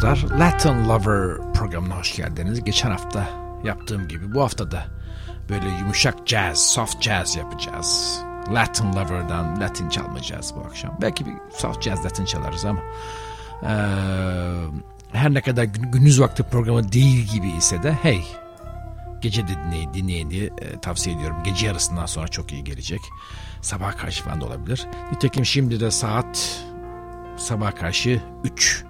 [0.00, 0.38] dostlar.
[0.38, 2.64] Latin Lover programına hoş geldiniz.
[2.64, 3.28] Geçen hafta
[3.64, 4.84] yaptığım gibi bu hafta da
[5.48, 8.20] böyle yumuşak jazz, soft jazz yapacağız.
[8.52, 10.98] Latin Lover'dan Latin çalmayacağız bu akşam.
[11.02, 12.80] Belki bir soft jazz Latin çalarız ama
[13.62, 13.68] ee,
[15.12, 18.24] her ne kadar gündüz vakti programı değil gibi ise de hey
[19.20, 19.52] gece de
[19.94, 21.36] dinleyin, diye e, tavsiye ediyorum.
[21.44, 23.00] Gece yarısından sonra çok iyi gelecek.
[23.62, 24.86] Sabah karşı falan da olabilir.
[25.12, 26.62] Nitekim şimdi de saat
[27.36, 28.89] sabah karşı 3.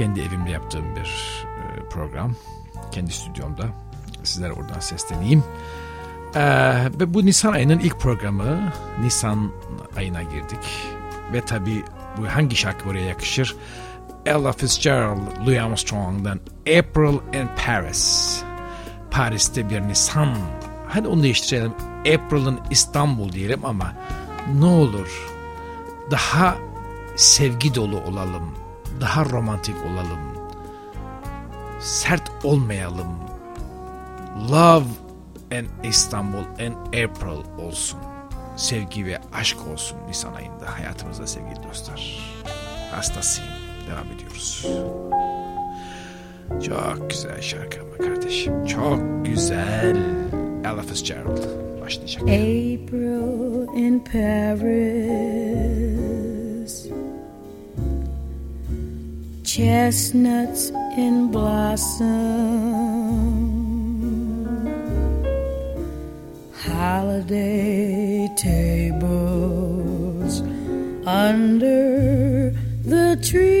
[0.00, 2.34] Kendi evimde yaptığım bir e, program.
[2.92, 3.64] Kendi stüdyomda.
[4.22, 5.44] Sizlere oradan sesleneyim.
[6.34, 6.40] Ee,
[7.00, 8.72] ve bu Nisan ayının ilk programı.
[9.00, 9.52] Nisan
[9.96, 10.58] ayına girdik.
[11.32, 11.84] Ve tabi
[12.18, 13.56] bu hangi şarkı buraya yakışır?
[14.26, 18.42] Ella Fitzgerald, Louis Armstrong'dan April in Paris.
[19.10, 20.36] Paris'te bir Nisan.
[20.88, 21.72] Hadi onu değiştirelim.
[22.00, 23.92] April'ın İstanbul diyelim ama
[24.58, 25.28] ne olur
[26.10, 26.56] daha
[27.16, 28.59] sevgi dolu olalım.
[29.00, 30.20] Daha romantik olalım.
[31.80, 33.08] Sert olmayalım.
[34.50, 34.84] Love
[35.52, 38.00] and İstanbul and April olsun.
[38.56, 42.32] Sevgi ve aşk olsun Nisan ayında hayatımızda sevgili dostlar.
[42.90, 43.50] Hastasıyım.
[43.90, 44.66] Devam ediyoruz.
[46.66, 48.66] Çok güzel şarkı ama kardeşim.
[48.66, 49.96] Çok güzel.
[50.64, 51.44] Ella Fitzgerald
[51.80, 52.22] başlayacak.
[52.22, 55.99] April in Paris
[59.60, 62.08] Chestnuts in blossom
[66.50, 70.40] Holiday tables
[71.06, 73.59] under the trees.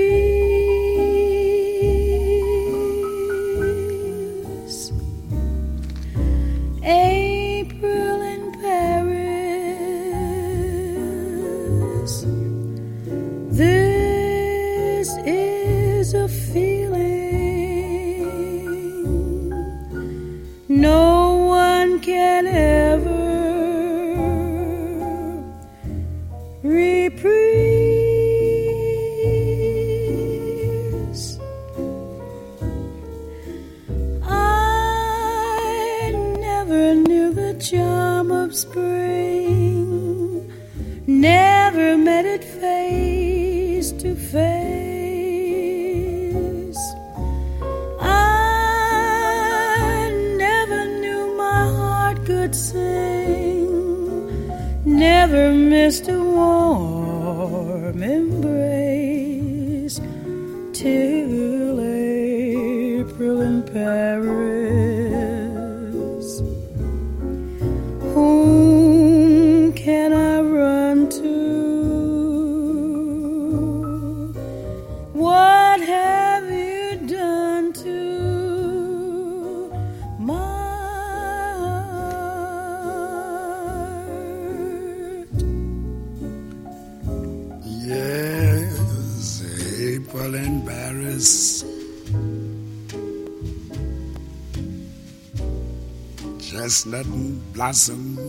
[96.80, 97.04] Chestnut
[97.52, 98.19] blossoms.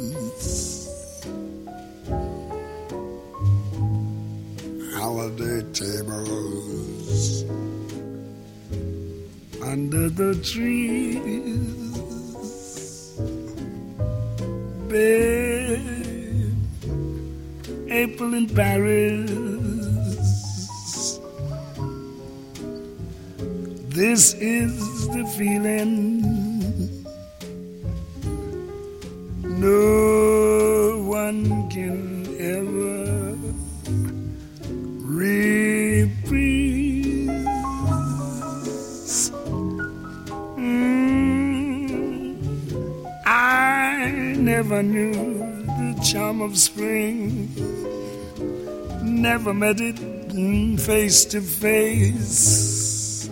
[50.86, 53.30] Face to face.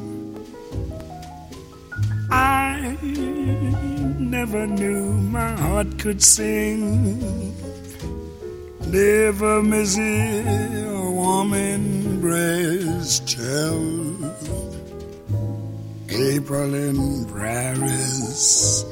[2.29, 2.95] I
[4.19, 7.55] never knew my heart could sing.
[8.85, 14.15] Never miss a warm embrace till
[16.09, 18.85] April in Paris.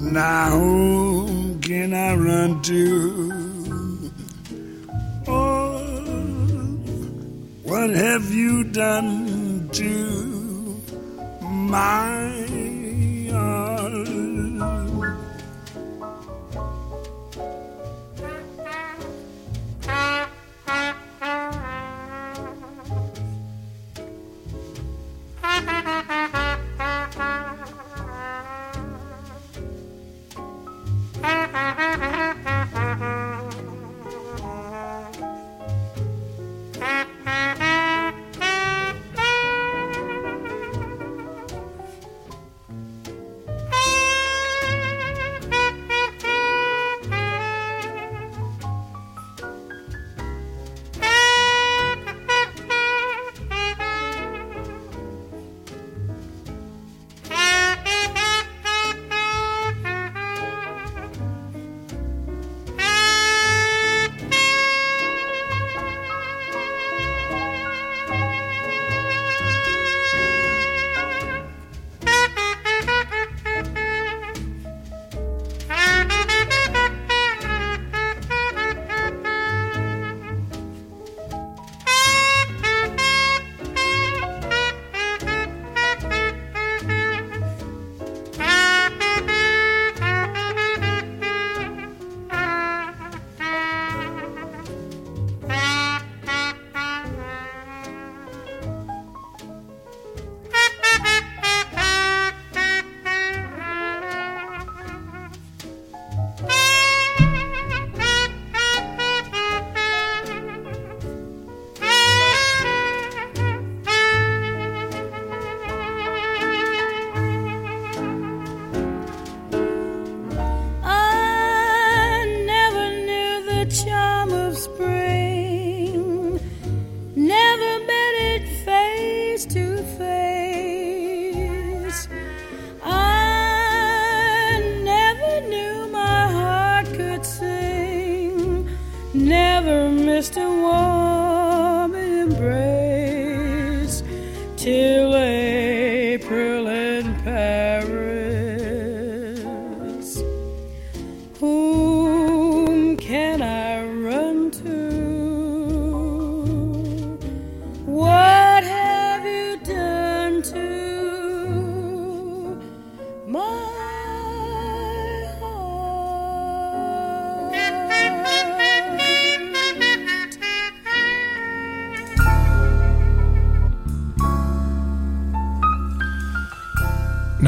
[0.00, 3.55] Now whom can I run to?
[7.86, 10.82] What have you done to
[11.40, 12.45] my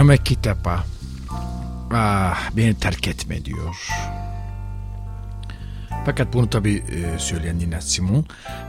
[0.09, 0.85] Namek kitapa.
[1.93, 3.89] Ah, beni terk etme diyor.
[6.07, 8.25] Fakat bunu tabi e, söyleyen Nina Simon.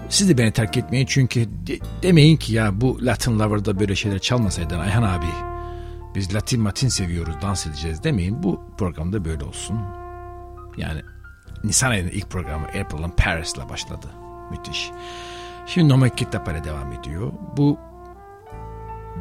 [0.10, 4.20] Siz de beni terk etmeyin çünkü de- demeyin ki ya bu Latin Lover'da böyle şeyler
[4.20, 5.26] çalmasaydın Ayhan abi.
[6.16, 8.44] Biz Latin Matin seviyoruz dans edeceğiz demeyin.
[8.44, 9.80] Bu programda böyle olsun.
[10.78, 11.02] Yani
[11.64, 14.08] Nisan ayının ilk programı April'ın Paris'la başladı.
[14.52, 14.92] Müthiş.
[15.68, 17.32] Şimdi Nomek Kitap ile devam ediyor.
[17.58, 17.80] Bu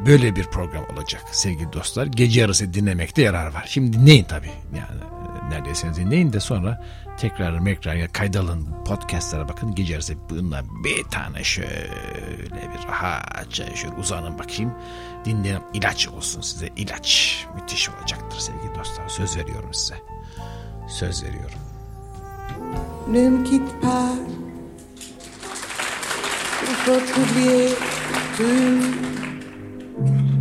[0.05, 2.05] böyle bir program olacak sevgili dostlar.
[2.05, 3.65] Gece yarısı dinlemekte yarar var.
[3.67, 4.51] Şimdi dinleyin tabii.
[4.75, 6.85] Yani e, neredeyseniz dinleyin de sonra
[7.17, 9.75] tekrar mekrar ya kaydalın podcastlere bakın.
[9.75, 11.89] Gece yarısı bununla bir tane şöyle
[12.51, 14.73] bir rahatça şöyle uzanın bakayım.
[15.25, 17.45] Dinleyin ilaç olsun size ilaç.
[17.55, 19.09] Müthiş olacaktır sevgili dostlar.
[19.09, 19.95] Söz veriyorum size.
[20.87, 21.59] Söz veriyorum.
[23.07, 23.29] Ne
[23.81, 24.19] pas.
[26.87, 27.69] Oublier
[28.37, 29.28] tout.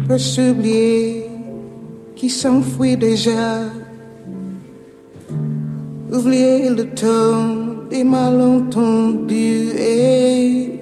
[0.09, 1.27] Peut s'oublier
[2.17, 3.61] qui s'enfuit déjà.
[6.11, 10.81] Oublier le ton des malentendus et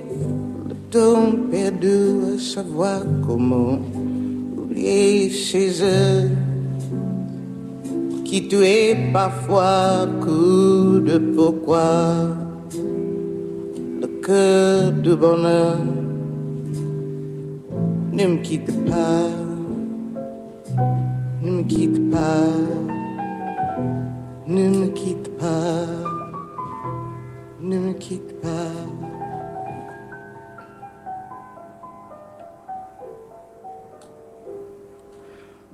[0.69, 3.81] le temps perdu à savoir comment.
[4.57, 6.31] Oublier chez eux
[8.25, 12.29] qui tuait parfois coup de pourquoi
[14.01, 15.79] le cœur de bonheur
[18.17, 19.29] ne me quitte pas,
[21.43, 22.47] ne me quitte pas,
[24.47, 25.85] ne me quitte pas,
[27.61, 28.73] ne me quitte pas.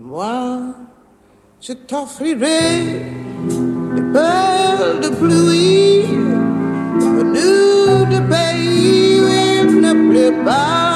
[0.01, 0.75] Moi,
[1.61, 3.05] je t'offrirai
[3.95, 6.07] des perles de pluie,
[6.99, 10.92] venues de pays où il ne pleut pas.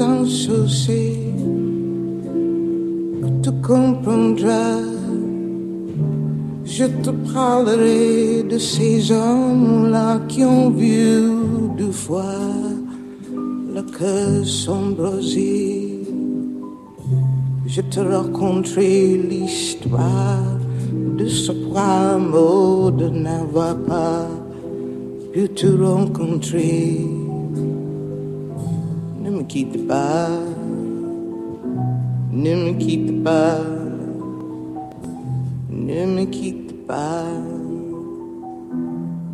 [0.00, 1.34] Insouciés
[3.20, 4.80] que tu comprendras.
[6.64, 11.30] Je te parlerai de ces hommes-là qui ont vu
[11.76, 12.40] deux fois
[13.74, 16.00] le cœur s'embraser.
[17.66, 20.58] Je te raconterai l'histoire
[21.18, 24.28] de ce mot de n'avoir pas
[25.32, 27.21] pu te rencontrer.
[29.52, 30.56] keep the vibe.
[32.32, 34.00] Let me keep the vibe.
[35.68, 37.60] Let me keep the vibe.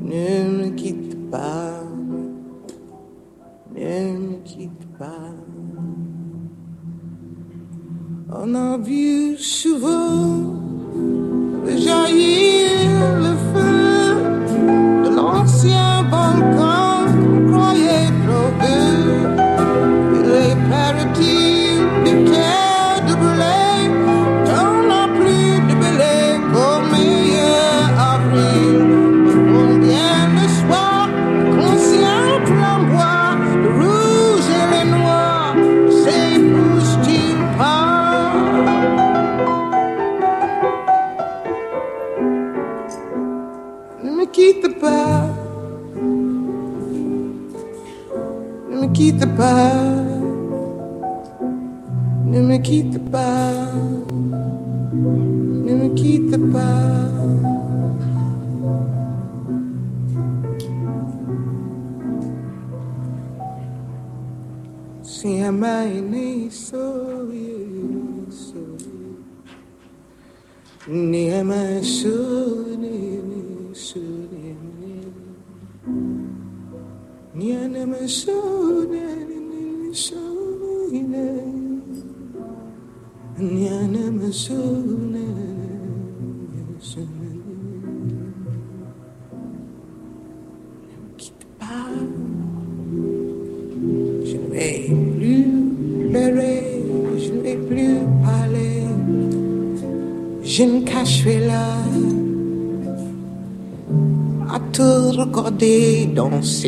[0.03, 2.43] Let me keep the vibe.
[3.73, 5.45] Let me keep the vibe.
[8.33, 10.59] On a vieux chevaux.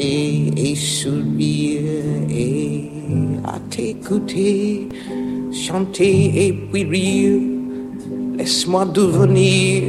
[0.00, 1.82] Et sourire
[2.30, 2.90] et
[3.44, 4.88] à t'écouter
[5.52, 7.40] chanter et puis rire.
[8.36, 9.82] Laisse-moi devenir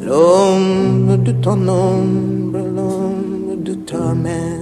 [0.00, 4.58] l'ombre de ton ombre, l'ombre de ta main,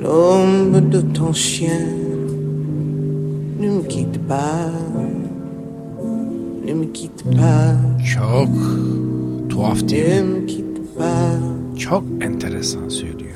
[0.00, 1.86] l'ombre de ton chien.
[3.60, 4.70] Ne me quitte pas,
[6.66, 8.48] ne me quitte pas, Çok
[9.48, 10.30] tuhaf değil mi?
[10.30, 13.34] ne me quitte pas, Çok enteresan söylüyor.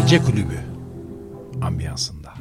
[0.00, 0.58] Gece kulübü
[1.62, 2.32] ambiyansında.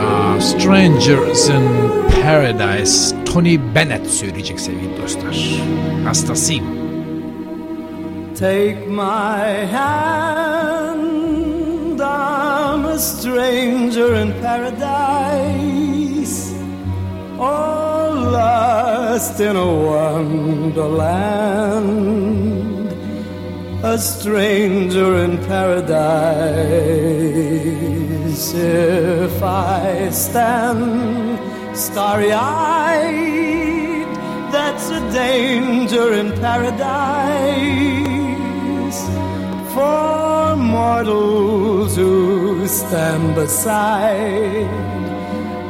[0.00, 1.64] Aa, Strangers in
[2.22, 5.36] Paradise Tony Bennett söyleyecek sevgili dostlar.
[6.04, 6.64] Hastasıyım.
[8.38, 10.97] Take my hand,
[12.98, 16.36] a stranger in paradise,
[17.38, 20.98] all lost in a wonderland,
[23.84, 25.94] a stranger in paradise.
[28.54, 31.38] If I stand
[31.76, 34.10] starry eyed,
[34.50, 37.78] that's a danger in paradise
[39.72, 44.68] for mortals who stand beside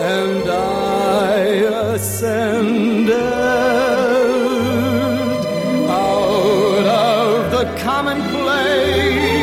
[0.00, 1.36] and I
[1.94, 3.12] ascended
[5.88, 9.35] out of the commonplace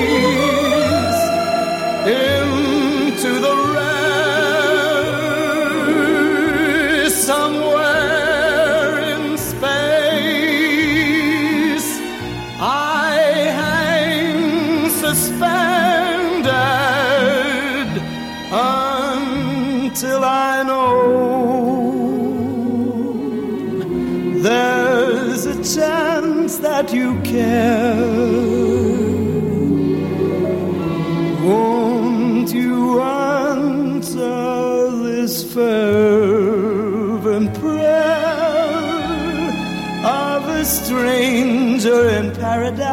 [42.54, 42.86] paradise?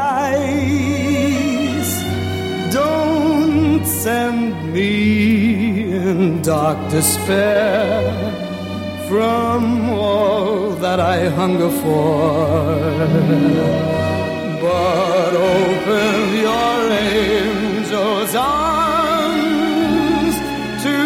[2.73, 8.01] Don't send me in dark despair
[9.09, 12.39] from all that I hunger for.
[14.65, 16.79] But open your
[17.21, 20.35] angel's arms
[20.87, 20.97] to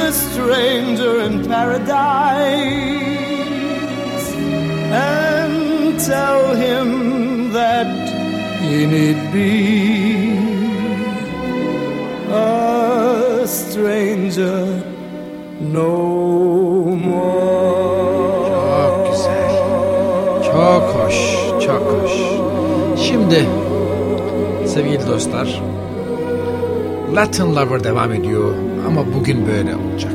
[0.00, 2.84] the stranger in paradise
[5.16, 7.04] and tell him
[7.54, 7.86] that
[8.74, 9.50] he need be
[12.30, 14.66] a stranger
[15.60, 18.48] no more.
[18.48, 19.50] Çok güzel.
[20.44, 21.16] Çok hoş,
[21.66, 22.12] çok hoş.
[23.02, 23.46] Şimdi
[24.66, 25.62] sevgili dostlar
[27.14, 28.54] Latin Lover devam ediyor
[28.88, 30.14] ama bugün böyle olacak.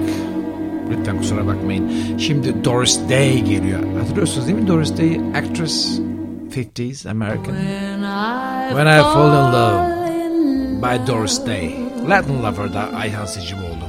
[0.91, 1.91] Lütfen kusura bakmayın.
[2.17, 3.79] Şimdi Doris Day geliyor.
[3.99, 5.19] Hatırlıyorsunuz değil mi Doris Day?
[5.35, 5.99] Actress
[6.50, 7.56] 50s American.
[8.75, 11.75] When I Fall in Love by Doris Day.
[12.08, 13.86] Latin Lover'da Ayhan Sicimoğlu.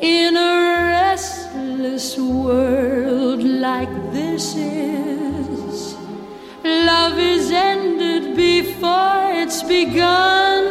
[0.01, 0.39] in a
[1.12, 5.06] restless world like this is.
[6.67, 10.65] Love is ended before it's begun,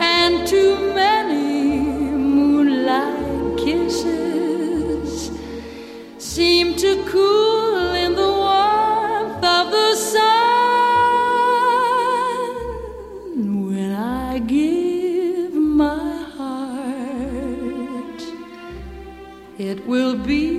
[0.00, 5.30] and too many moonlight kisses
[6.16, 10.24] seem to cool in the warmth of the sun
[13.70, 18.22] when I give my heart.
[19.58, 20.53] It will be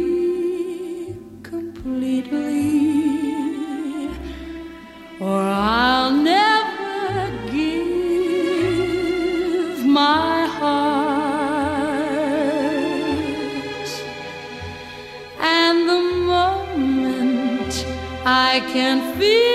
[18.75, 19.54] can feel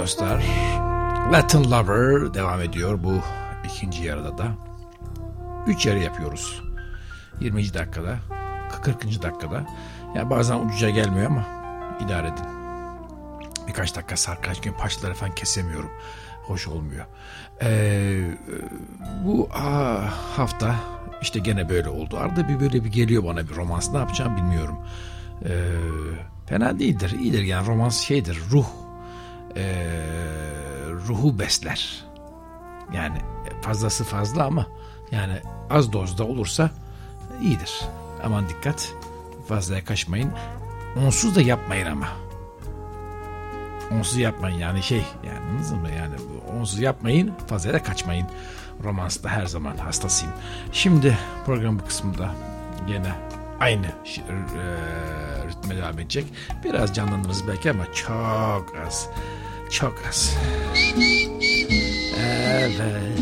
[0.00, 0.44] dostlar.
[1.32, 3.20] Latin Lover devam ediyor bu
[3.64, 4.46] ikinci yarıda da.
[5.66, 6.62] Üç yarı yapıyoruz.
[7.40, 7.74] 20.
[7.74, 8.18] dakikada,
[8.82, 9.22] 40.
[9.22, 9.66] dakikada.
[10.14, 11.44] Yani bazen ucuca gelmiyor ama
[12.04, 12.44] idare edin.
[13.68, 15.90] Birkaç dakika sarkaç gün paçları falan kesemiyorum.
[16.46, 17.06] Hoş olmuyor.
[17.62, 18.30] Ee,
[19.24, 19.48] bu
[20.36, 20.74] hafta
[21.22, 22.18] işte gene böyle oldu.
[22.18, 23.90] Arada bir böyle bir geliyor bana bir romans.
[23.92, 24.78] Ne yapacağım bilmiyorum.
[25.44, 25.50] Ee,
[26.46, 27.10] fena değildir.
[27.20, 28.38] iyidir yani romans şeydir.
[28.50, 28.66] Ruh
[29.56, 29.62] ee,
[31.08, 32.04] ruhu besler.
[32.92, 33.18] Yani
[33.62, 34.66] fazlası fazla ama
[35.12, 35.34] yani
[35.70, 36.70] az dozda olursa
[37.42, 37.80] iyidir.
[38.24, 38.92] Aman dikkat
[39.48, 40.32] fazlaya kaçmayın.
[41.06, 42.08] Onsuz da yapmayın ama.
[43.98, 45.88] Onsuz yapmayın yani şey yani anladınız mı?
[45.98, 46.14] Yani
[46.58, 48.26] onsuz yapmayın fazlaya da kaçmayın.
[48.84, 50.34] Romansta her zaman hastasıyım.
[50.72, 52.34] Şimdi program bu kısmında
[52.86, 53.12] gene
[53.60, 54.34] aynı e,
[55.48, 56.26] ritme devam edecek.
[56.64, 59.08] Biraz canlandınız belki ama çok az.
[62.48, 63.16] Evet.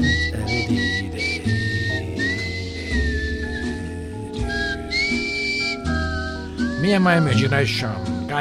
[6.81, 7.91] Me and my imagination.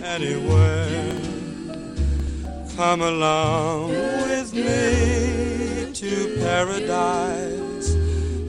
[0.03, 1.15] anywhere.
[2.75, 7.95] Come along with me to paradise.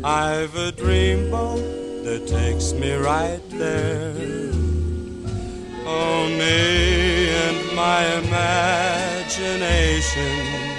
[0.03, 4.15] I've a dreamboat that takes me right there.
[5.85, 10.78] Oh, me and my imagination.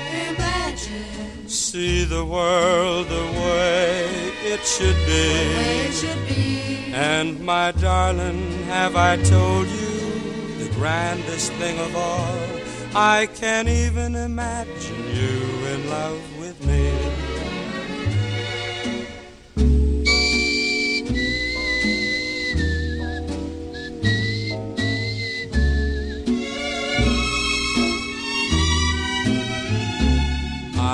[1.71, 4.09] See the world the way
[4.43, 6.93] it should be.
[6.93, 12.39] And my darling, have I told you the grandest thing of all?
[12.93, 17.30] I can't even imagine you in love with me.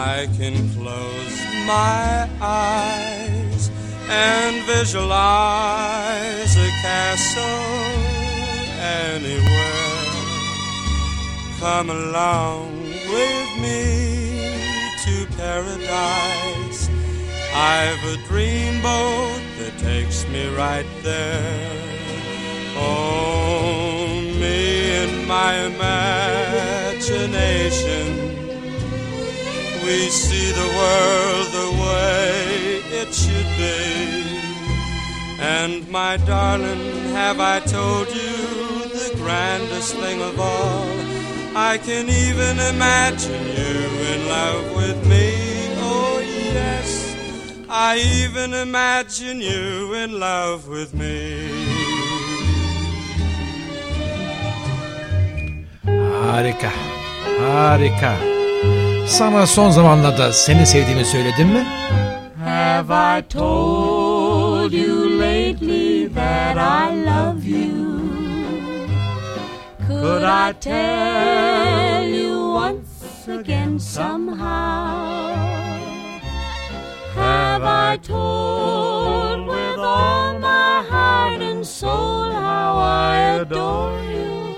[0.07, 3.71] I can close my eyes
[4.09, 7.43] and visualize a castle
[8.79, 10.07] anywhere.
[11.59, 12.83] Come along
[13.15, 13.83] with me
[15.05, 16.89] to paradise.
[17.53, 21.73] I've a dreamboat that takes me right there.
[22.77, 25.53] Oh, me and my
[26.95, 28.46] imagination,
[29.87, 33.79] we see the world the way it should be.
[35.39, 36.85] And my darling,
[37.21, 38.37] have I told you
[38.99, 40.87] the grandest thing of all?
[41.55, 43.77] I can even imagine you
[44.13, 45.27] in love with me.
[45.79, 46.19] Oh,
[46.59, 47.17] yes,
[47.69, 51.49] I even imagine you in love with me.
[55.85, 56.73] Harika.
[57.39, 58.36] Harika.
[59.07, 61.67] Sana son zamanlarda seni sevdiğimi söyledim mi?
[62.45, 68.01] Have I told you lately that I love you?
[69.89, 75.35] Could I tell you once again somehow?
[77.17, 84.57] Have I told with all my heart and soul how I adore you?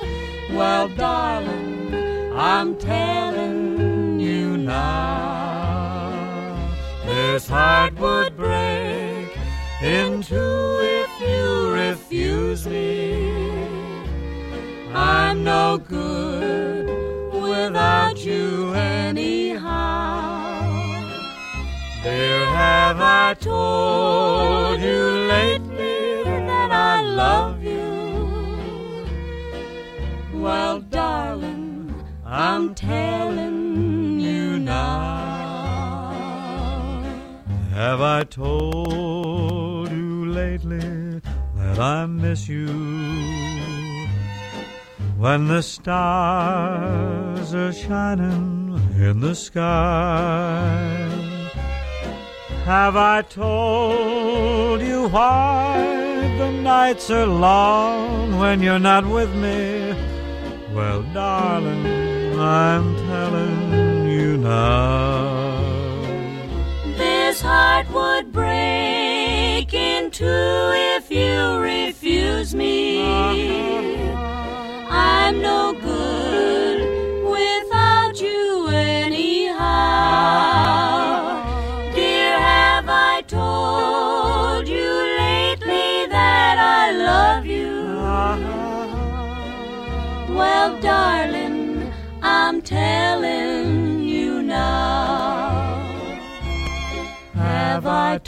[0.58, 1.94] Well, darling,
[2.36, 3.77] I'm telling
[4.68, 6.68] now.
[7.06, 9.28] This heart would break
[9.82, 13.32] in two if you refuse me.
[14.92, 16.86] I'm no good
[17.32, 20.36] without you anyhow.
[22.02, 25.02] Dear, have I told you
[25.36, 29.06] lately that I love you?
[30.34, 33.47] Well, darling, I'm telling
[37.88, 41.22] Have I told you lately
[41.56, 42.66] that I miss you?
[45.16, 51.08] When the stars are shining in the sky.
[52.66, 55.78] Have I told you why
[56.36, 59.94] the nights are long when you're not with me?
[60.74, 61.86] Well, darling,
[62.38, 63.87] I'm telling
[67.82, 74.10] heart would break in two if you refuse me.
[74.90, 75.77] I'm no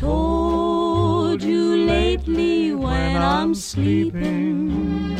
[0.00, 5.12] told you lately when I'm sleeping?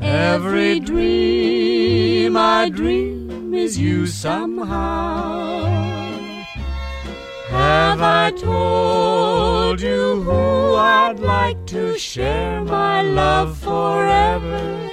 [0.00, 5.66] Every dream I dream is you somehow.
[7.50, 14.90] Have I told you who I'd like to share my love forever?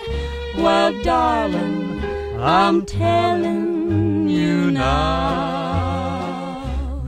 [0.58, 2.04] Well, darling,
[2.38, 5.71] I'm telling you now.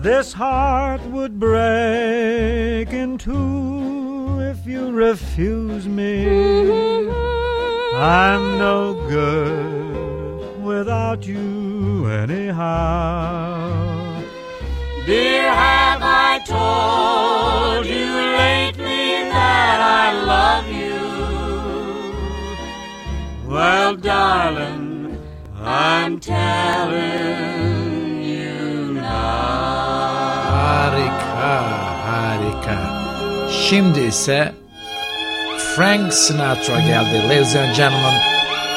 [0.04, 6.28] This heart would break in two if you refuse me.
[7.96, 13.62] I'm no good without you anyhow.
[15.06, 18.12] Dear, have I told you
[18.44, 21.00] lately that I love you?
[23.50, 25.18] Well, darling,
[25.56, 27.63] I'm telling
[33.54, 34.54] Şimdi ise
[35.76, 37.30] Frank Sinatra geldi.
[37.30, 38.14] Ladies and gentlemen,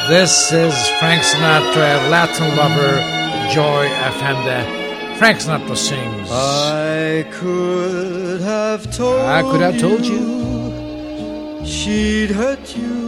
[0.09, 3.03] this is Frank Sinatra, Latin Lover,
[3.55, 4.65] Joy FM'de.
[5.19, 6.31] Frank Sinatra sings.
[6.31, 13.07] I could have told I could have told you she'd hurt you.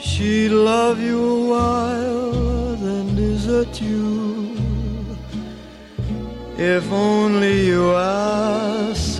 [0.00, 4.56] She'd love you a while, then desert you.
[6.58, 9.15] If only you asked,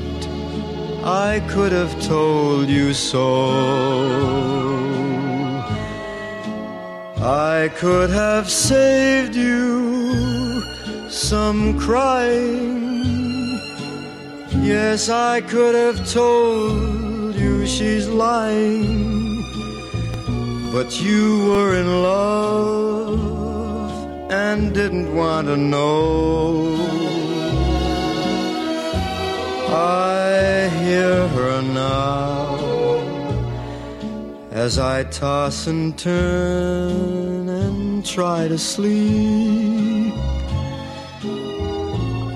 [1.06, 3.46] I could have told you so.
[7.22, 10.62] I could have saved you
[11.08, 13.60] some crying.
[14.64, 19.44] Yes, I could have told you she's lying.
[20.72, 23.20] But you were in love
[24.32, 27.05] and didn't want to know.
[29.76, 32.56] I hear her now
[34.50, 40.14] as I toss and turn and try to sleep.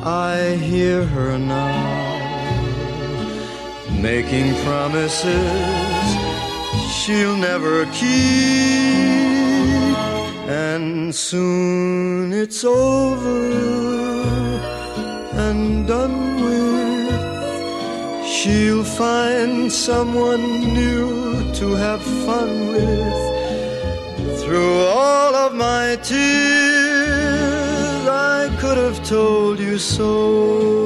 [0.05, 2.20] I hear her now
[4.03, 6.07] making promises
[6.98, 9.00] she'll never keep.
[10.46, 13.50] And soon it's over
[15.33, 16.89] and done with.
[18.42, 24.40] She'll find someone new to have fun with.
[24.40, 26.18] Through all of my tears,
[28.09, 30.81] I could have told you so.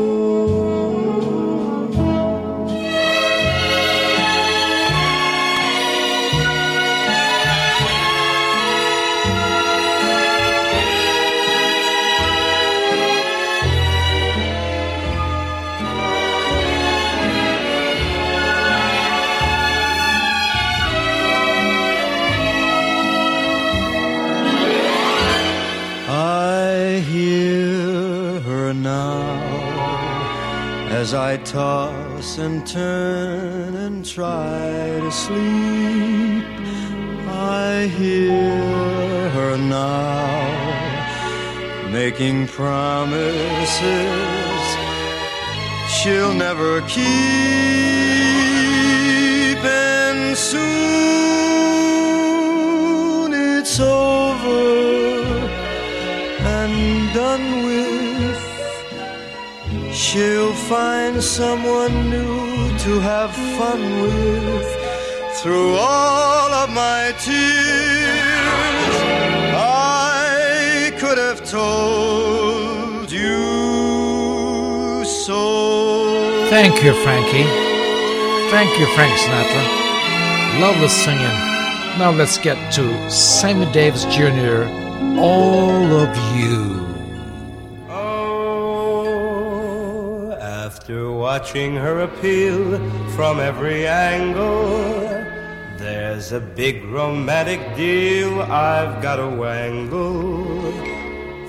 [31.45, 36.45] Toss and turn and try to sleep.
[37.29, 40.45] I hear her now
[41.91, 43.81] making promises
[45.97, 47.05] she'll never keep,
[49.65, 50.65] and soon
[53.33, 54.65] it's over
[56.57, 57.74] and done with.
[60.15, 64.69] She'll find someone new to have fun with.
[65.43, 68.95] Through all of my tears,
[69.59, 76.47] I could have told you so.
[76.49, 77.51] Thank you, Frankie.
[78.53, 80.61] Thank you, Frank Sinatra.
[80.61, 81.39] Lovely singing.
[81.99, 84.63] Now let's get to Sammy Davis Jr.
[85.19, 86.94] All of You.
[91.35, 92.79] Watching her appeal
[93.17, 94.79] from every angle,
[95.77, 100.45] there's a big romantic deal I've got to wangle.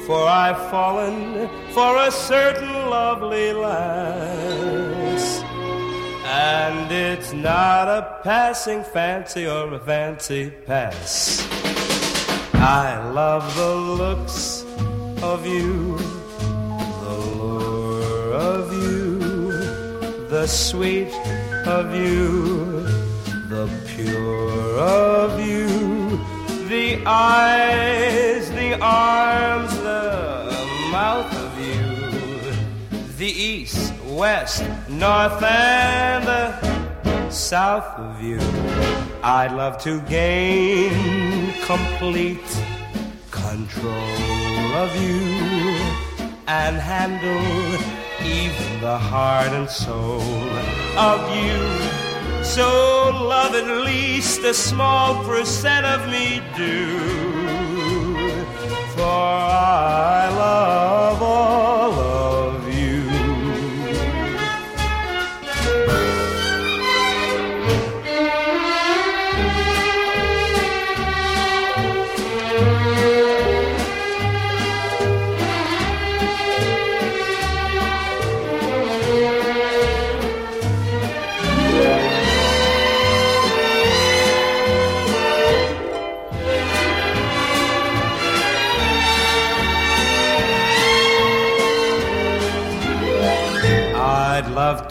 [0.07, 5.25] For I've fallen for a certain lovely lass.
[6.25, 11.47] And it's not a passing fancy or a fancy pass.
[12.55, 14.65] I love the looks
[15.21, 15.99] of you,
[20.45, 21.11] the sweet
[21.65, 22.83] of you,
[23.49, 25.67] the pure of you,
[26.69, 30.51] the eyes, the arms, the
[30.91, 38.39] mouth of you, the east, west, north, and the south of you.
[39.23, 42.51] I'd love to gain complete
[43.31, 45.21] control of you
[46.45, 50.21] and handle even the heart and soul
[50.97, 51.59] of you.
[52.43, 52.67] So
[53.33, 56.99] love at least a small percent of me do.
[58.95, 60.94] For I love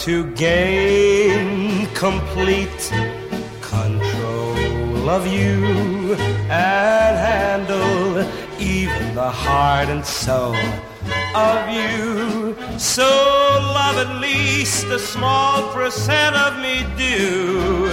[0.04, 2.92] to gain complete
[3.62, 6.14] control of you
[6.50, 8.18] and handle
[8.60, 10.54] even the heart and soul
[11.34, 12.54] of you.
[12.78, 13.08] So
[13.78, 17.88] love at least a small percent of me do,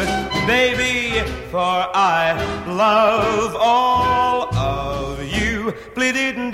[0.46, 2.36] baby, for I
[2.68, 5.74] love all of you.
[5.96, 6.52] Bleedin'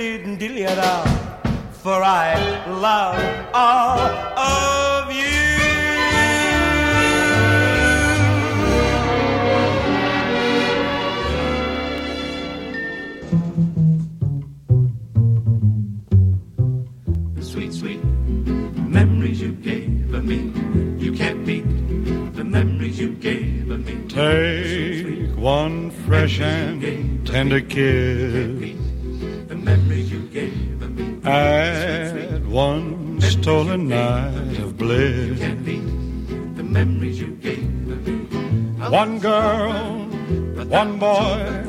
[1.71, 2.35] for I
[2.69, 3.99] love all
[4.37, 4.96] of you.
[24.17, 26.82] Take one fresh and
[27.27, 28.73] tender kiss
[31.23, 35.38] at one stolen night of bliss.
[35.38, 37.93] The memories you gave me.
[38.89, 39.99] One girl,
[40.65, 41.63] one boy,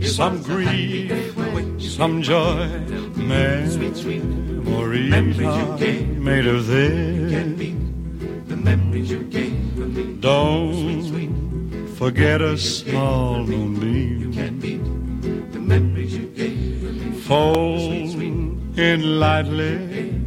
[0.00, 1.36] some grief,
[1.78, 2.66] some joy,
[3.14, 4.10] memories
[6.18, 7.32] made of this.
[8.48, 10.16] The memories you gave me.
[10.18, 10.95] Don't
[11.96, 14.32] forget a small moonbeam.
[17.22, 18.14] Fold
[18.78, 19.78] in lightly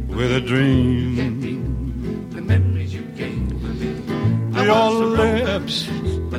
[0.08, 2.30] with a dream.
[2.30, 4.64] The memories you gave me.
[4.64, 5.88] Your lips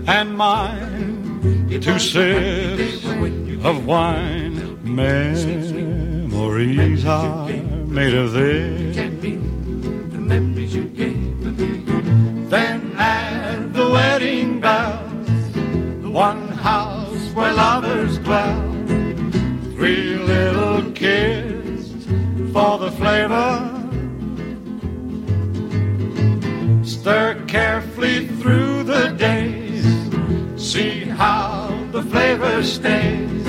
[0.08, 3.06] and mine, two sips
[3.64, 4.78] of wine.
[4.84, 5.46] Memories
[7.06, 7.48] are
[7.88, 8.98] made of this.
[16.12, 18.62] One house where lovers dwell,
[19.76, 21.90] three little kids
[22.52, 23.70] for the flavor.
[26.84, 29.86] Stir carefully through the days,
[30.62, 33.46] see how the flavor stays.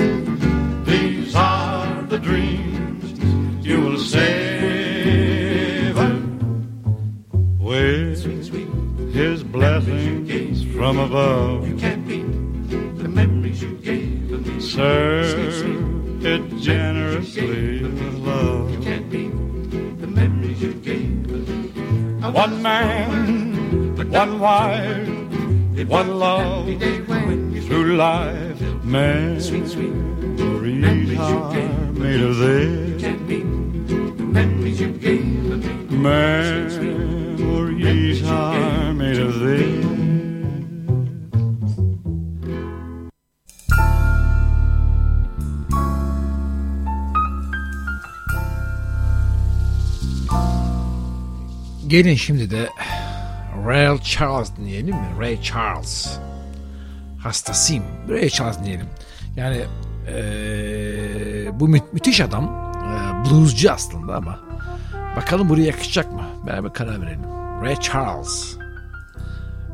[0.85, 3.19] These are the dreams
[3.65, 4.23] you will savor
[7.59, 8.23] with
[9.13, 11.92] his blessings from above.
[14.73, 17.81] Serve it generously
[18.25, 18.71] love.
[18.81, 19.07] Can't
[20.01, 21.29] the memories you gave.
[22.33, 25.07] One man, one wife,
[25.87, 26.65] one love
[27.67, 28.59] through life.
[28.83, 29.93] Memories Sweet, sweet.
[31.19, 31.53] are
[31.93, 33.03] made of this.
[34.19, 34.81] Memories
[38.27, 39.82] are made of this.
[51.93, 52.69] Gelin şimdi de
[53.65, 55.07] Ray Charles dinleyelim mi?
[55.19, 56.17] Ray Charles.
[57.19, 57.83] Hastasıyım.
[58.09, 58.85] Ray Charles dinleyelim.
[59.35, 59.61] Yani
[60.07, 62.73] eee, bu mü- müthiş adam.
[62.75, 64.39] Eee, bluescu aslında ama
[65.15, 66.21] bakalım buraya yakışacak mı?
[66.47, 67.23] Beraber karar verelim.
[67.61, 68.57] Ray Charles.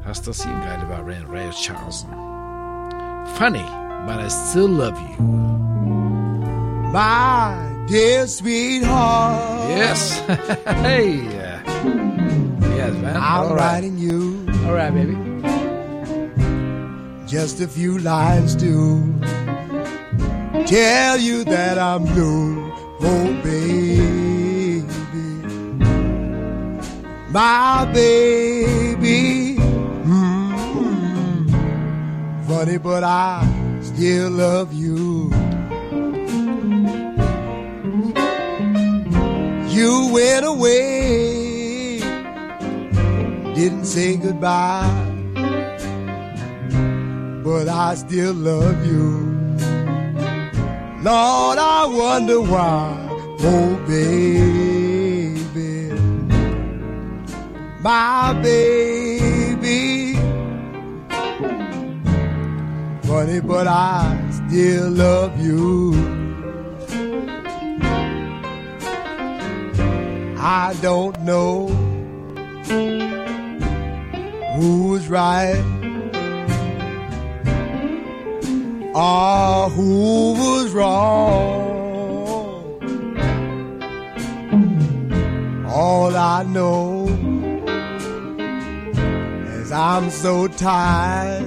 [0.06, 2.10] Hastasıyım galiba Ray, Ray Charles'ın.
[3.38, 3.64] Funny,
[4.08, 5.28] but I still love you.
[6.94, 9.70] My dear sweetheart.
[9.70, 10.20] Yes.
[10.86, 11.16] hey.
[12.78, 13.18] Yes, man.
[13.18, 13.58] I'm All right.
[13.58, 15.16] writing you All right, baby.
[17.28, 19.04] just a few lines to
[20.66, 22.72] tell you that I'm blue.
[23.02, 24.84] Oh, baby.
[27.32, 29.56] My baby.
[30.06, 31.48] Mm,
[32.48, 33.46] funny, but I
[33.82, 35.30] still love you.
[39.80, 42.00] You went away,
[43.56, 45.06] didn't say goodbye
[47.46, 49.58] but I still love you.
[51.02, 52.94] Lord, I wonder why,
[53.40, 55.32] oh baby,
[57.80, 60.16] my baby.
[63.08, 66.19] Funny, but I still love you.
[70.42, 71.68] I don't know
[74.56, 75.62] who's right
[78.96, 81.60] or who was wrong.
[85.68, 87.08] All I know
[89.62, 91.44] is I'm so tired,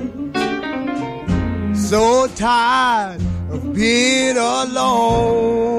[1.75, 5.72] so tired of being alone.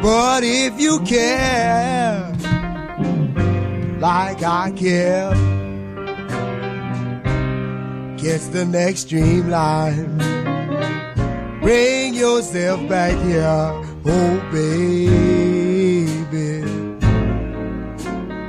[0.00, 2.32] But if you care
[3.98, 5.30] like I care,
[8.16, 10.18] catch the next streamline.
[11.60, 13.72] Bring yourself back here,
[14.06, 15.26] oh baby,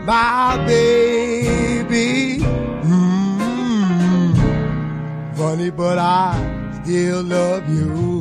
[0.05, 2.39] my baby.
[2.83, 4.35] Mm,
[5.35, 8.18] funny, but I still love you.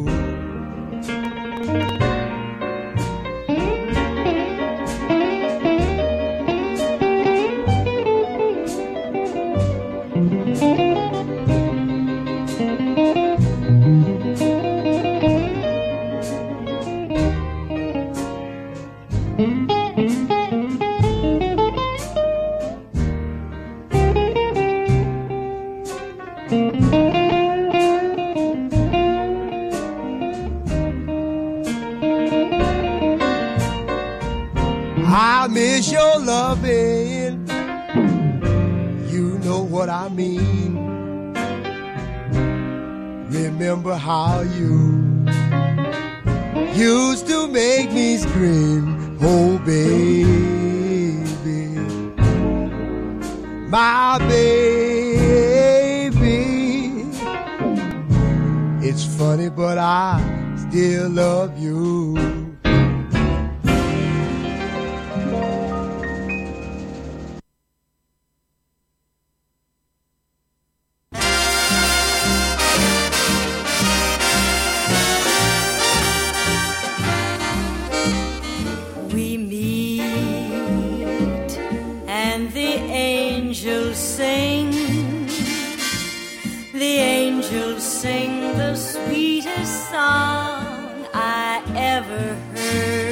[86.79, 93.08] The angels sing the sweetest song I ever heard.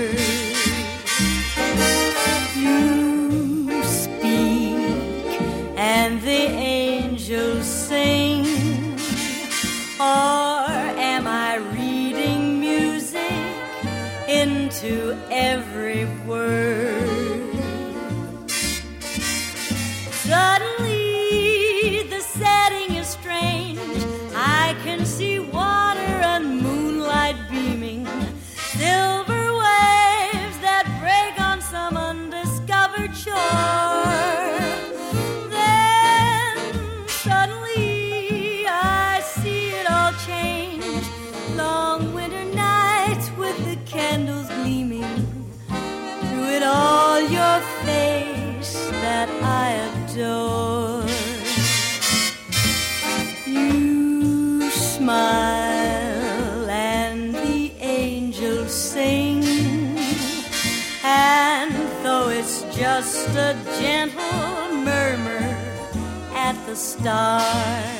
[66.76, 67.95] Evet.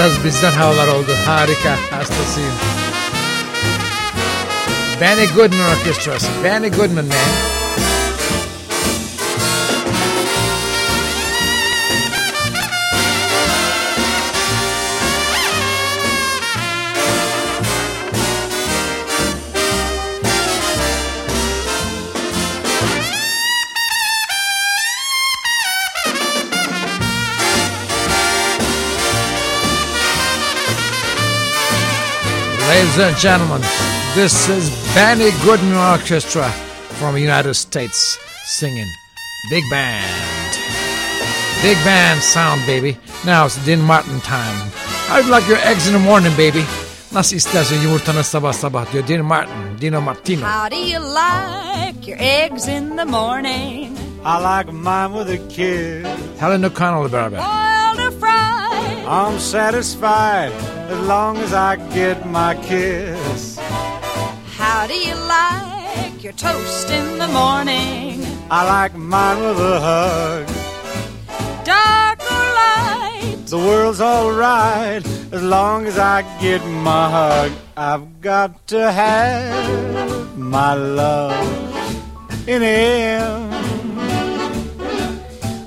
[0.00, 1.12] Biraz bizden havalar oldu.
[1.26, 1.76] Harika.
[1.90, 2.52] Hastasıyım.
[5.00, 6.26] Benny Goodman Orkestrası.
[6.44, 7.59] Benny Goodman man.
[32.90, 33.60] Ladies and gentlemen,
[34.16, 36.50] this is Benny Goodman Orchestra
[36.98, 38.90] from the United States singing
[39.48, 40.58] Big Band.
[41.62, 42.98] Big band sound, baby.
[43.24, 44.72] Now it's Dean Martin time.
[45.08, 46.64] I'd like your eggs in the morning, baby.
[47.12, 50.46] Nasıl istersin yumurtanı sabah sabah diyor Dean Martin, Dino Martino.
[50.46, 53.96] How do you like your eggs in the morning?
[54.24, 56.40] I like mine with a kiss.
[56.40, 57.38] Helen O'Connell beraber.
[57.38, 59.06] Boiled or fried?
[59.06, 63.58] I'm satisfied as long as I get my kiss.
[64.58, 68.26] How do you like your toast in the morning?
[68.50, 70.46] I like mine with a hug.
[71.64, 73.46] Dark or light?
[73.46, 77.52] The world's alright as long as I get my hug.
[77.76, 83.50] I've got to have my love in him.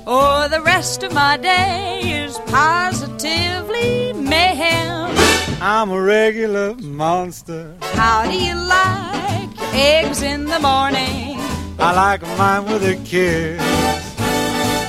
[0.06, 5.13] Or the rest of my day is positively mayhem.
[5.60, 7.76] I'm a regular monster.
[7.80, 11.38] How do you like your eggs in the morning?
[11.78, 13.60] I like mine with a kiss.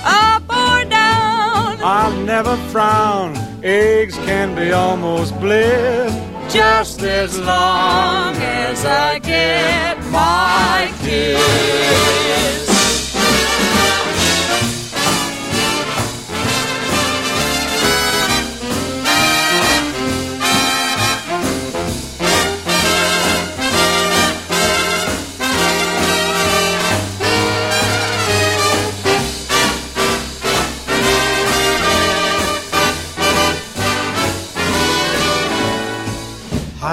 [0.04, 1.82] Up or down?
[1.82, 3.36] I'll never frown.
[3.64, 6.14] Eggs can be almost bliss.
[6.54, 12.45] Just as long as I get my kiss.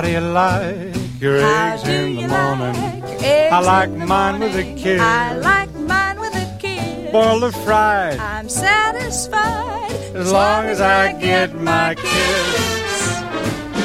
[0.02, 3.00] How do you like your How eggs in the morning?
[3.02, 4.76] like I like mine with a morning?
[4.76, 5.00] kiss.
[5.00, 7.12] I like mine with a kiss.
[7.12, 13.22] Boiled or fried, I'm satisfied as long as I get my kiss.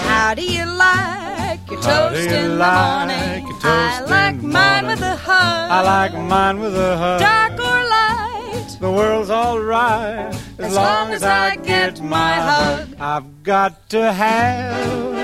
[0.09, 3.53] How do you like your How toast you in the morning?
[3.61, 4.89] I like in mine morning?
[4.89, 5.71] with a hug.
[5.71, 7.19] I like mine with a hug.
[7.19, 8.77] dark or light.
[8.79, 12.95] The world's alright as, long as I get my hug.
[12.99, 15.16] I've got to have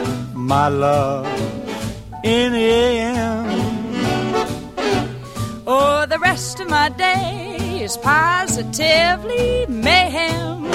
[0.43, 1.25] my love
[2.23, 3.45] in the AM.
[5.65, 10.65] Oh, the rest of my day is positively mayhem.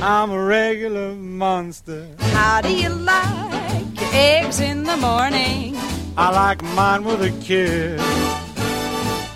[0.00, 2.06] I'm a regular monster.
[2.36, 5.76] How do you like your eggs in the morning?
[6.16, 8.00] I like mine with a kiss.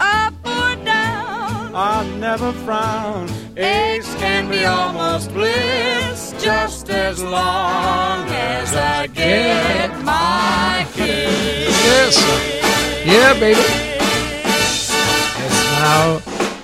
[0.01, 1.75] Up or down?
[1.75, 3.29] I never frown.
[3.57, 11.85] Eggs can be almost bliss just as long as I get my kiss.
[11.85, 12.17] Yes.
[13.07, 13.61] Yeah, baby.
[15.45, 16.19] It's now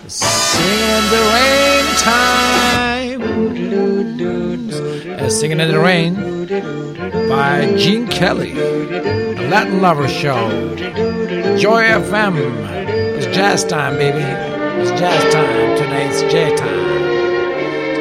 [0.08, 3.22] singing the rain time.
[5.20, 6.14] Uh, singing in the rain
[7.28, 8.52] by Gene Kelly.
[8.54, 10.74] The Latin Lover Show.
[11.58, 12.36] Joy FM.
[13.18, 14.20] It's jazz time, baby.
[14.80, 15.76] It's jazz time.
[15.76, 16.96] Tonight's jazz time.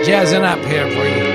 [0.06, 1.35] Jazzing up here for you.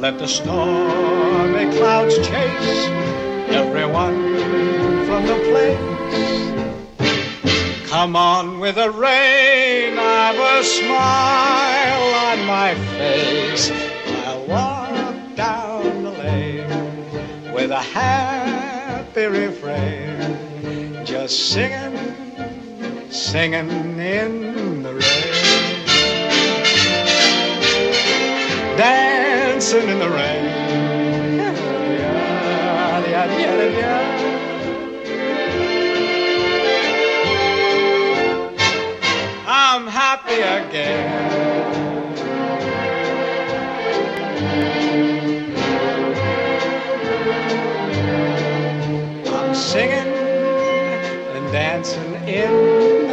[0.00, 2.88] Let the stormy clouds chase
[3.50, 4.16] everyone
[5.04, 5.78] from the place.
[7.90, 13.70] Come on with the rain, I've a smile on my face.
[14.24, 21.98] I'll walk down the lane with a happy refrain, just singing,
[23.10, 25.40] singing in the rain,
[29.60, 30.44] dancing in the rain.
[39.46, 41.36] I'm happy again.
[49.26, 50.14] I'm singing
[51.36, 53.09] and dancing in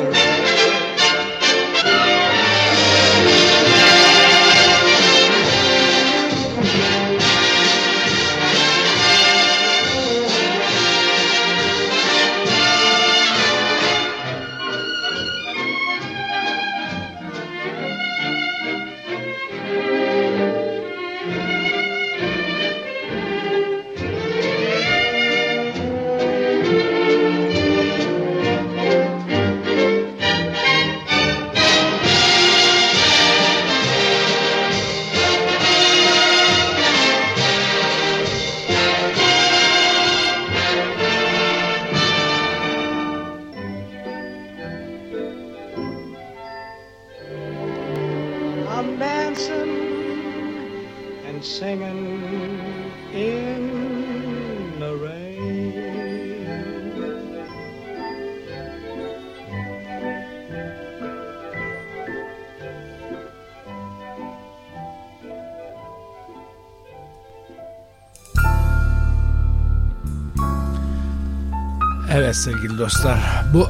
[72.17, 73.19] Evet sevgili dostlar
[73.53, 73.67] bu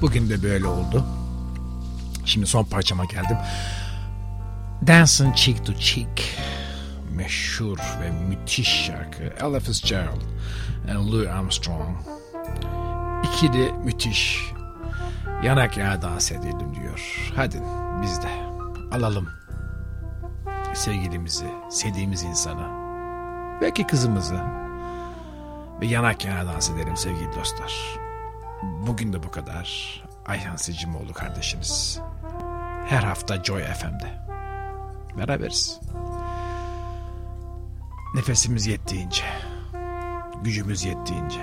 [0.00, 1.04] bugün de böyle oldu.
[2.24, 3.36] Şimdi son parçama geldim.
[4.86, 6.38] Dancing Cheek to Cheek
[7.12, 10.20] meşhur ve müthiş şarkı Ella Fitzgerald
[10.90, 11.96] and Louis Armstrong
[13.24, 14.40] ikili müthiş
[15.44, 17.32] yanak yana dans edelim diyor.
[17.36, 17.62] Hadi
[18.02, 18.30] biz de
[18.92, 19.28] alalım
[20.74, 22.66] sevgilimizi, sevdiğimiz insanı
[23.60, 24.63] belki kızımızı
[25.80, 27.98] ve yanak yana dans edelim sevgili dostlar.
[28.86, 30.00] Bugün de bu kadar.
[30.26, 32.00] Ayhan Sicimoğlu kardeşiniz.
[32.88, 34.24] Her hafta Joy FM'de.
[35.18, 35.80] Beraberiz.
[38.14, 39.24] Nefesimiz yettiğince,
[40.42, 41.40] gücümüz yettiğince.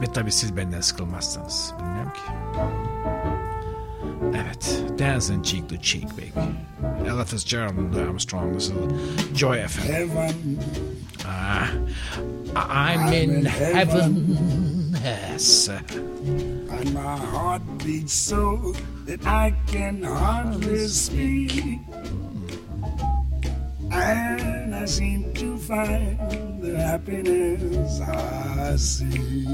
[0.00, 1.74] Ve tabii siz benden sıkılmazsanız.
[1.78, 2.20] Bilmiyorum ki.
[4.34, 4.82] Evet.
[4.98, 6.46] Dancing cheek to cheek baby.
[7.08, 8.56] Ella Fitzgerald and Armstrong.
[8.56, 8.72] İs
[9.34, 9.92] Joy FM.
[9.92, 10.32] Heaven
[11.28, 11.68] Ah,
[12.56, 14.94] I'm, in, heaven.
[14.94, 15.68] Yes.
[15.68, 21.78] And my heart beats so that I can hardly speak.
[23.92, 29.46] And I seem to find the happiness I see.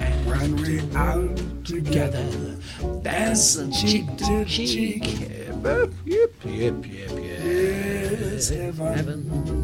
[0.00, 2.56] And when we're out together,
[3.02, 5.20] dancing cheek to cheek.
[5.64, 7.10] Yep, yep, yep, yep.
[7.44, 8.94] Yes, heaven.
[8.94, 9.63] Heaven.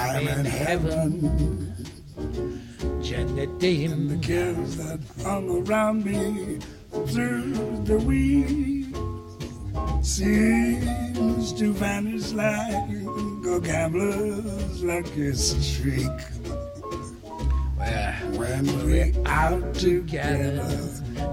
[0.00, 1.10] I'm in heaven.
[3.02, 4.08] Cennetteyim.
[4.08, 6.58] The cares that hung around me
[7.12, 8.94] through the week
[10.02, 12.90] seems to vanish like
[13.46, 16.20] a gambler's lucky streak.
[18.38, 20.68] When we're out together,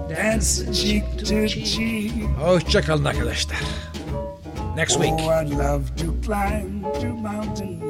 [0.08, 2.12] dancing cheek to cheek.
[2.38, 3.62] Hoşçakalın arkadaşlar.
[4.76, 5.12] Next week.
[5.18, 7.80] Oh, I'd love to climb to mountain,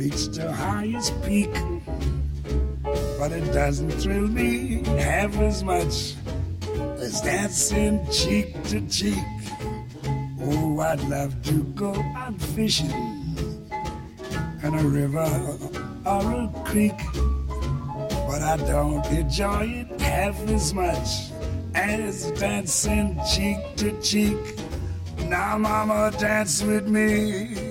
[0.00, 1.52] reach the highest peak,
[3.18, 6.14] but it doesn't thrill me half as much
[6.96, 9.18] as dancing cheek to cheek.
[10.40, 12.90] Oh, I'd love to go out fishing
[14.62, 15.30] in a river
[16.06, 17.00] or a creek,
[18.26, 21.08] but I don't enjoy it half as much
[21.74, 24.40] as dancing cheek to cheek.
[25.28, 27.69] Now, mama, dance with me.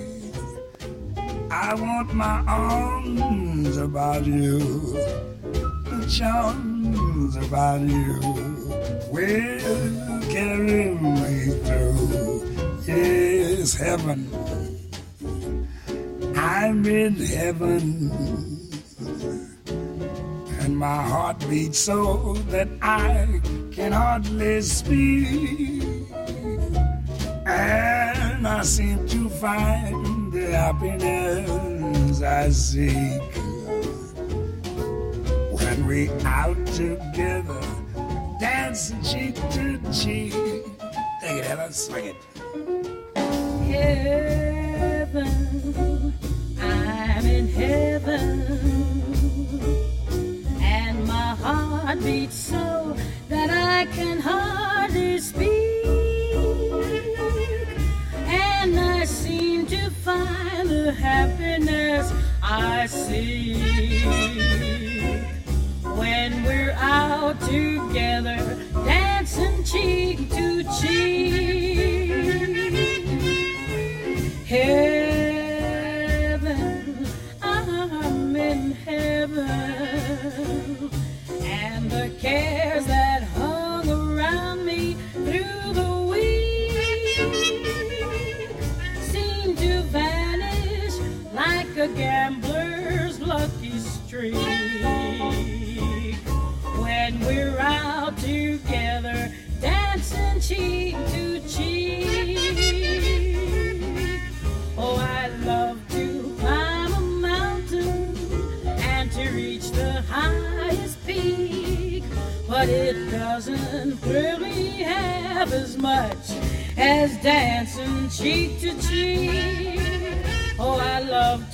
[1.52, 4.60] I want my arms about you,
[5.90, 8.20] the charms about you
[9.10, 12.80] will carry me through.
[12.86, 14.30] Yes, heaven.
[16.36, 18.10] I'm in heaven.
[20.60, 23.40] And my heart beats so that I
[23.72, 25.82] can hardly speak.
[27.44, 30.09] And I seem to find
[30.40, 33.22] the happiness I seek
[35.52, 37.60] when we out together,
[38.40, 40.32] dancing cheek to cheek.
[41.20, 42.16] Take it, Ella, swing it.
[43.70, 44.39] heaven.
[62.52, 63.54] I see.
[65.84, 68.59] when we're out together,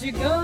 [0.07, 0.36] to go